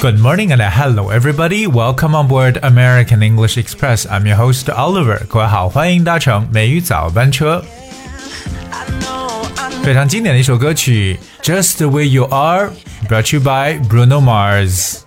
[0.00, 1.66] Good morning and hello everybody.
[1.66, 4.06] Welcome on board American English Express.
[4.06, 5.26] I'm your host Oliver.
[5.26, 7.64] 各位好，欢迎搭乘美语早班车。
[8.70, 9.82] I know, I know.
[9.84, 14.98] 非常经典的一首歌曲《Just the Way You Are》，brought you by Bruno Mars。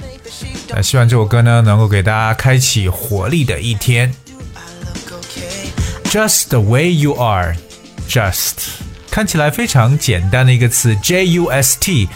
[0.69, 4.13] 那希望这首歌呢，能够给大家开启活力的一天。
[4.85, 5.71] Look okay.
[6.11, 7.55] Just the way you are,
[8.07, 8.53] just
[9.11, 12.07] 看起来非常简单的一个词，J U S T，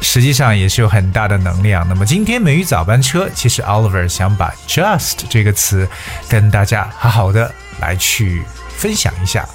[0.00, 1.86] 实际上也是有很大的能量。
[1.88, 5.88] 那么今天美语早班车，其实 Oliver 想把 just 这个词
[6.28, 8.42] 跟大家好好的来去
[8.76, 9.46] 分享一下。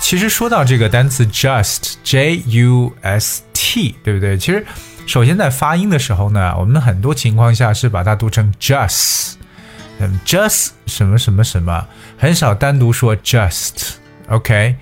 [0.00, 4.36] 其实说到这个单词 just J U S T，对不对？
[4.36, 4.66] 其实
[5.06, 9.32] 首先在发音的时候呢，我们很多情况下是把它读成 just，
[10.00, 11.86] 嗯，just 什么什么什么，
[12.18, 13.94] 很少单独说 “just”
[14.28, 14.74] OK，、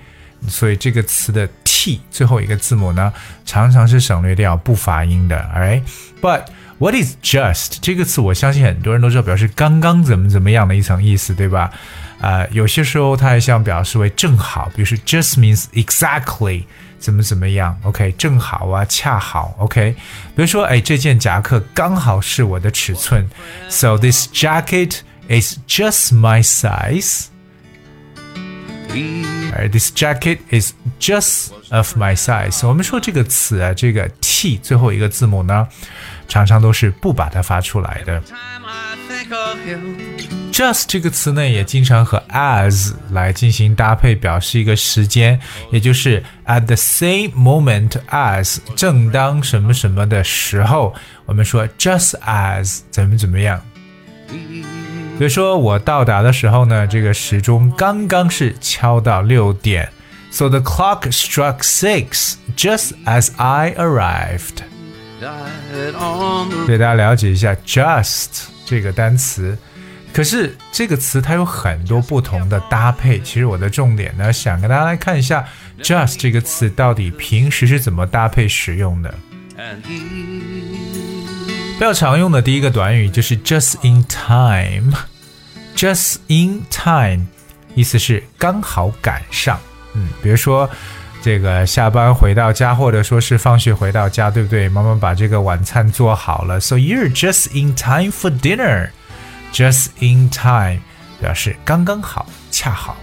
[0.47, 3.11] 所以这个词的 T 最后一个字母呢，
[3.45, 6.45] 常常是省略掉不发音的，alright？But
[6.81, 8.21] What is just 这个词？
[8.21, 11.69] 我相信很多人都知道，表示刚刚怎么怎么样的一层意思，对吧？
[12.19, 16.63] 啊、有些时候它还像表示为正好，比如说 just means exactly
[16.97, 19.95] 怎么怎么样，OK，正好啊，恰好，OK。
[20.35, 23.29] 比如说，哎，这件夹克刚好是我的尺寸
[23.69, 27.25] ，so this jacket is just my size。
[29.71, 32.67] this jacket is just of my size.
[32.67, 35.67] 我们说这个词啊这个 t 最后一个字母呢
[36.27, 38.21] 常常都是不把它发出来的。
[40.51, 45.39] Just 这个词呢也经常和 as 来进行搭配表示一个时间
[45.71, 50.93] 也就是 at the same moment as 正当什么什么的时候
[51.25, 53.61] 我们说 just as 怎么怎么样。
[55.21, 59.87] 比如说我到达的时候呢，这个时钟刚刚是敲到六点
[60.31, 64.63] ，so the clock struck six just as I arrived。
[66.73, 69.55] 以大家了解一下 just 这个单词。
[70.11, 75.45] 可是这个词它有很多不同的搭配，其实我的重点呢，想跟大家来看一下
[75.83, 79.13] just 这个词到底平时是怎么搭配使用的。
[81.75, 84.97] 比较常用的第一个短语就是 just in time。
[85.81, 87.25] Just in time
[87.73, 89.59] 意思是刚好赶上。
[89.95, 90.69] 嗯，比如说
[91.23, 94.69] 这个下班回到家，或者说是放学回到家，对不对？
[94.69, 98.89] 妈妈把这个晚餐做好了，so you're just in time for dinner。
[99.51, 100.81] just in time
[101.19, 102.95] 表示刚刚好，恰好。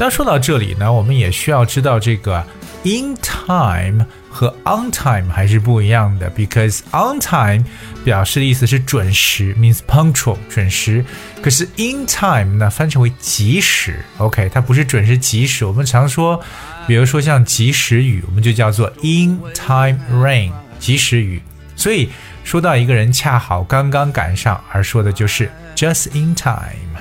[0.00, 2.42] 当说到这里呢，我们也需要知道这个
[2.84, 3.15] in
[3.46, 7.64] time 和 on time 还是不一样的，because on time
[8.04, 11.04] 表示的意思是准时，means punctual 准时，
[11.40, 15.64] 可是 in time 呢翻成为及时，OK，它不是准时及时。
[15.64, 16.42] 我们常说，
[16.86, 21.40] 比如说像及时雨，我们就叫做 in time rain 及时雨。
[21.76, 22.10] 所以
[22.42, 26.96] 说到一个人恰好刚刚赶上，而说的就是 just in time。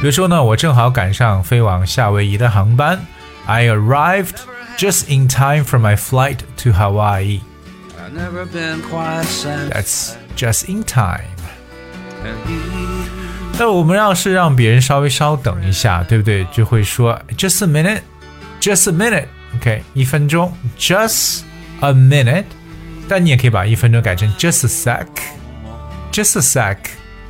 [0.00, 2.98] 比如说呢，我正好赶上飞往夏威夷的航班
[3.49, 4.39] ，I arrived
[4.77, 7.41] just in time for my flight to Hawaii.
[7.97, 9.71] I've never been quite sad.
[9.71, 11.35] That's just in time.
[12.23, 12.59] And he
[13.57, 16.45] 那我们要是让别人稍微稍等一下，对不对？
[16.51, 18.01] 就会说 just a minute,
[18.59, 19.27] just a minute.
[19.55, 21.43] OK，一分钟，just
[21.79, 22.45] a minute。
[23.07, 25.07] 但你也可以把一分钟改成 just a sec,
[26.11, 26.77] just a sec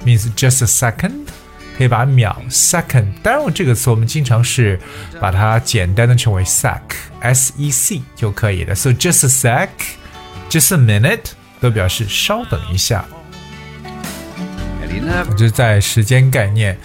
[0.03, 1.27] means just a second。
[1.79, 4.79] 可以把秒 second，当然我这个词我们经常是
[5.19, 8.73] 把它简单的称为 sec，s e c 就可以了。
[8.73, 9.69] So just a sec,
[10.49, 13.05] just a minute 都表示稍等一下。
[14.81, 16.77] and he never 就是在时间概念。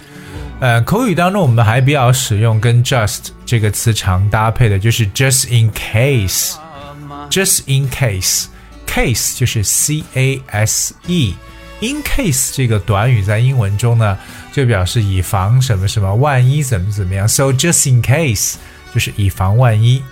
[0.59, 11.33] 呃，口语当中我们还比较使用跟 just 这个词常搭配的，就是 just in case。just in case，case 就是 c a s e。
[11.81, 14.17] in case 这个短语在英文中呢，
[14.51, 17.27] 就表示以防什么什么，万一怎么怎么样。
[17.27, 18.55] So just in case
[18.93, 20.03] 就是以防万一。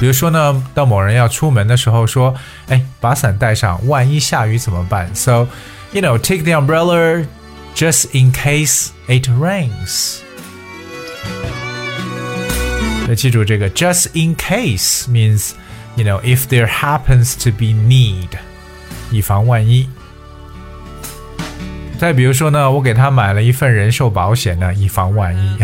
[0.00, 5.46] 比如说呢，当某人要出门的时候说：“哎，把伞带上，万一下雨怎么办？”So
[5.92, 7.24] you know, take the umbrella
[7.76, 10.18] just in case it rains.
[13.08, 15.52] 要记住这个 just in case means
[15.94, 18.30] you know if there happens to be need，
[19.11, 19.87] 以防万一。
[21.97, 25.57] 再比如说呢，我给他买了一份人寿保险呢，以防万一。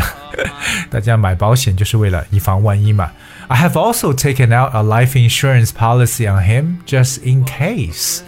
[0.90, 3.10] 大家买保险就是为了以防万一嘛。
[3.48, 8.22] I have also taken out a life insurance policy on him just in case。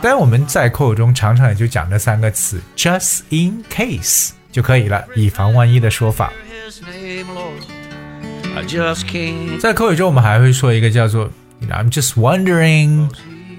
[0.00, 6.32] 当然我们在口语中常常也就讲这三个词，just in case 就可以了，以防万一的说法。
[9.60, 11.28] 在口语中，我们还会说一个叫做
[11.68, 13.10] "I'm just wondering."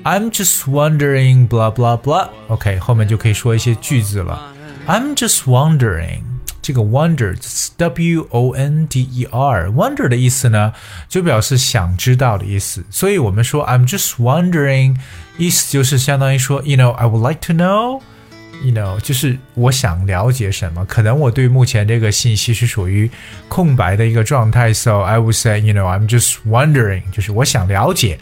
[0.04, 2.28] I'm just wondering, blah blah blah.
[2.48, 4.54] OK，后面就可以说一些句子了。
[4.86, 6.20] I'm just wondering.
[6.62, 7.36] 这个 wonder
[7.76, 10.72] W O N D E R wonder 的意思呢，
[11.08, 12.84] 就表示想知道的意思。
[12.90, 14.96] 所以我们说 I'm just wondering，
[15.38, 23.08] 意思就是相当于说，you know I would like to know。you know，就是我想了解什么，可能我对目前这个信息是属于
[23.48, 28.18] 空白的一个状态，so I would say you know I'm just wondering，就是我想了解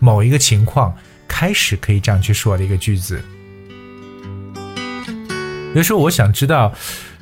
[0.00, 0.94] 某一个情况，
[1.31, 3.23] 开始可以这样去说的一个句子。
[5.73, 6.73] 比如说，我想知道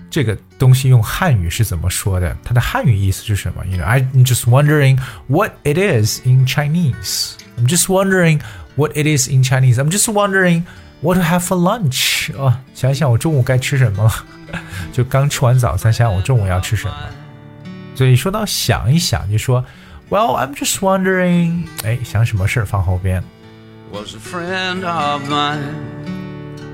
[0.10, 7.34] 这个东西用汉语是怎么说的，它的汉语意思是什么？You know, I'm just wondering what it is in Chinese.
[7.60, 8.42] I'm just wondering
[8.76, 9.76] what it is in Chinese.
[9.76, 10.64] I'm just wondering
[11.02, 12.34] what to have for lunch.
[12.36, 14.12] 哦，想一想我中午该吃什么了，
[14.92, 16.94] 就刚吃完早餐，想想我中午要吃什么。
[17.94, 19.64] 所以说到想一想，就说
[20.10, 23.24] Well, I'm just wondering，哎，想什么事儿放后边。
[23.92, 25.74] Was a friend of mine.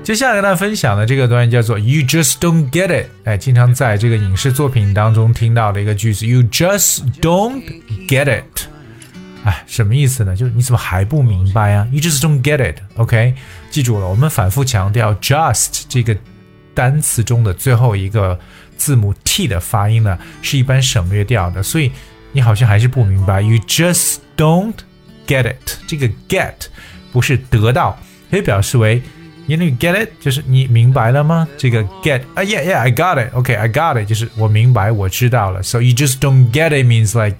[0.04, 7.62] 接下来跟大家分享的这个短语叫做 "You just don't get it"，哎，经常在这个影视作品当中听到的一个句子 "You just don't
[8.06, 8.66] get it"，
[9.44, 10.36] 哎，什么意思呢？
[10.36, 13.34] 就是你怎么还不明白啊？You just don't get it，OK？、
[13.70, 16.14] 记住了，我们反复强调 "just" 这个
[16.74, 18.38] 单词中的最后一个
[18.76, 21.90] 字母 t 的发音呢，是一般省略掉的，所以
[22.32, 23.40] 你好像还是不明白。
[23.40, 24.74] You just don't
[25.26, 26.52] get it，这个 get
[27.15, 27.97] 不是得到，
[28.29, 29.01] 可以表示为。
[29.47, 31.47] You know, you get it，就是你明白了吗？
[31.57, 35.63] 这个 get 啊、y e a h yeah I got it，OK，I、got it，就是我明白，我知道了。
[35.63, 37.37] So you just don't get it means like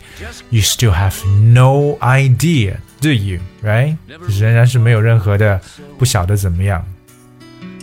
[0.50, 3.40] you still have no idea, do you?
[3.64, 3.98] Right？
[4.08, 5.62] 就是仍然是没有任何的
[6.00, 6.84] 不晓得怎么样。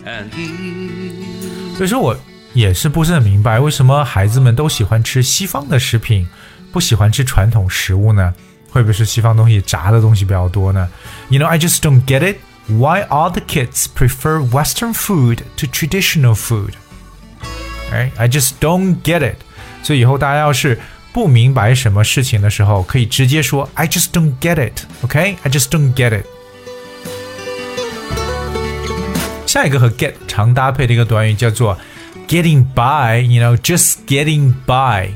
[0.05, 2.15] And he 所以说我
[2.53, 6.27] 也是不是很明白，为什么孩子们都喜欢吃西方的食品，
[6.73, 8.35] 不喜欢吃传统食物呢？
[8.73, 10.87] 会不会是西方东西炸的东西比较多呢？
[11.29, 12.37] You know, I just don't get it.
[12.67, 16.73] Why all the kids prefer Western food to traditional food?
[17.91, 18.11] Right?
[18.17, 19.37] I just don't get it.
[19.81, 20.79] 所以以后大家要是
[21.11, 24.83] 不明白什么事情的时候，可以直接说 I just don't get it.
[25.01, 25.37] OK?
[25.41, 26.25] I just don't get it.
[29.47, 31.75] 下一个和 get 常搭配的一个短语叫做
[32.27, 35.09] getting by，you know just getting by。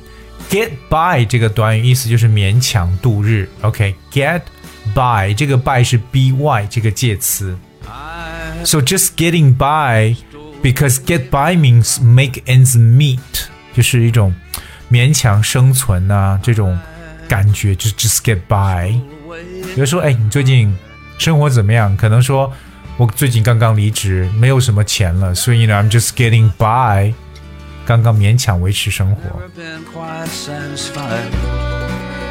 [0.49, 3.47] get by 这个短语意思就是勉强度日。
[3.61, 7.57] OK，get、by 这个 by 是 by 这个介词。
[7.87, 10.15] I So just getting by
[10.61, 13.19] because get by means make ends meet，
[13.73, 14.33] 就是一种
[14.89, 16.79] 勉强生存啊这种
[17.27, 18.93] 感觉，就是 just get by。
[19.27, 20.73] away 比如说，哎，你最近
[21.17, 21.95] 生活怎么样？
[21.97, 22.51] 可能说，
[22.97, 27.13] 我最近刚刚离职，没有什么钱了，所以呢，I'm just getting by，
[27.88, 29.22] 刚刚勉强维持生活。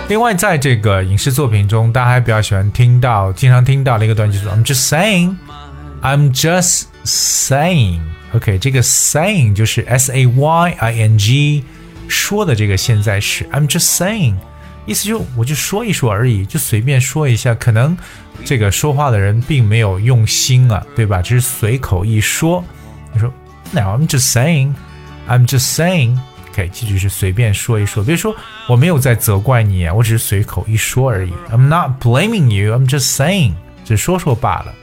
[0.08, 8.02] 另外，在这个影视作品中，大家还比较喜欢听到，经常听到的一个短语就是 I'm just saying，I'm just saying。
[8.36, 11.64] OK，这个 saying 就是 S A Y I N G
[12.08, 14.36] 说的这个现在时，I'm just saying，
[14.86, 17.98] 意思就我就说一说而已，就随便说一下，可能
[18.46, 21.20] 这个说话的人并没有用心啊，对吧？
[21.20, 22.64] 只是随口一说。
[23.12, 23.34] 你说
[23.72, 24.76] ：“Now I'm just saying.”
[25.28, 26.18] I'm just saying。
[26.52, 28.36] OK，记住是随便说一说，别说
[28.68, 31.32] 我没有在责怪你啊，我只是随口一说而已。
[31.52, 33.54] I'm not blaming you, I'm just saying，
[33.86, 34.74] 只说说罢了。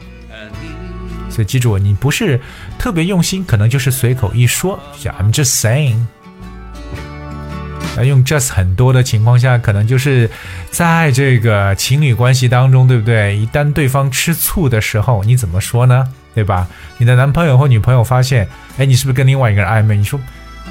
[1.31, 2.41] 所以记住，你不是
[2.79, 5.97] 特别用心，可能就是随口一说，像 I'm just saying。
[7.97, 10.31] 那用 just 很多的情况下，可能就是
[10.71, 13.37] 在这个情侣关系当中，对不对？
[13.37, 16.07] 一旦对方吃醋的时候，你怎么说呢？
[16.34, 16.68] 对吧？
[16.98, 19.98] 你的男朋友或女朋友发现，哎，你是不是跟另外一个人暧昧？
[19.98, 20.20] 你说，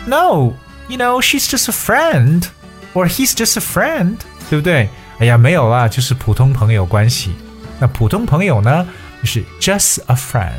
[0.06, 4.16] No，you know she's just a friend，or he's just a friend，
[4.48, 4.88] 对不对？
[5.18, 7.32] 哎呀，没有啦，就是普通朋友关系。
[7.80, 8.86] 那普通朋友呢，
[9.20, 10.52] 就是 just a friend，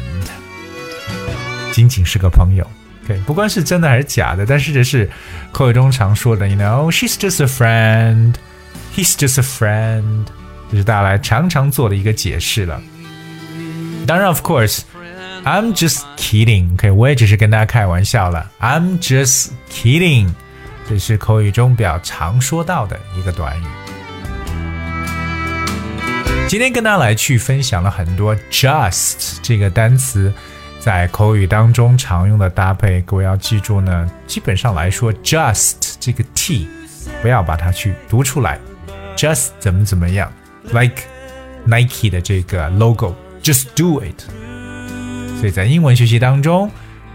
[1.71, 2.67] 仅仅是个朋友。
[3.05, 5.09] OK，不管是真的还是假的，但是这是
[5.51, 10.25] 口语中常说的，you know，she's just a friend，he's just a friend，
[10.69, 12.79] 这是大家来常常做的一个解释了。
[14.05, 14.41] 当然，of
[15.44, 16.72] I'm just kidding。
[16.72, 18.50] OK，我也只是跟大家开玩笑了。
[18.60, 20.30] I'm just kidding，
[20.88, 23.64] 这是口语中比较常说到的一个短语。
[26.48, 30.32] 今天跟大家来去分享了很多 just 这个单词
[30.80, 34.10] 在口语当中常用的搭配，各位要记住呢。
[34.26, 36.66] 基本上来说，just 这个 t
[37.20, 38.58] 不要把它去读出来
[39.14, 40.32] ，just 怎么怎么样
[40.72, 41.02] ，like
[41.66, 44.24] Nike 的这个 logo，just do it。
[45.43, 46.69] 所以在英文学习当中，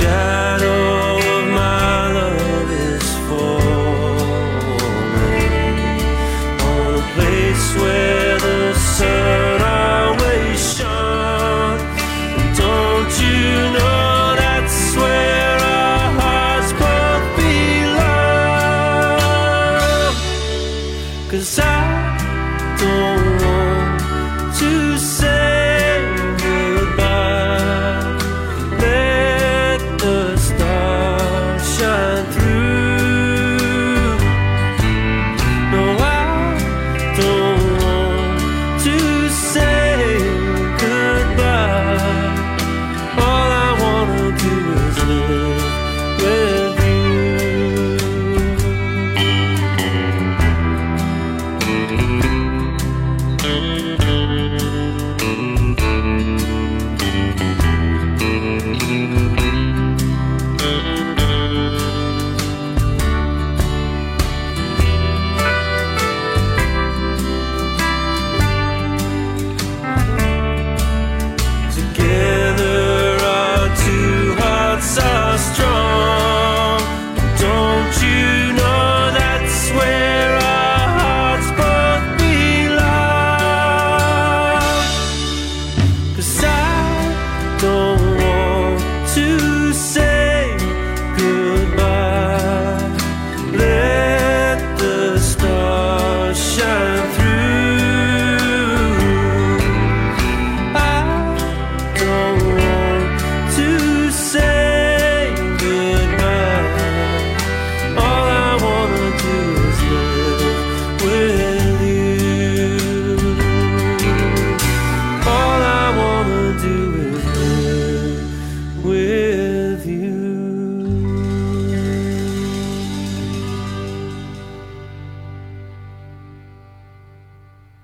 [0.05, 4.79] shadow of my love is falling.
[6.69, 7.67] On a place